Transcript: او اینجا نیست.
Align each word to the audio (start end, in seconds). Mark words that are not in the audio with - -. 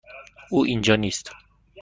او 0.49 0.63
اینجا 0.65 0.95
نیست. 0.95 1.31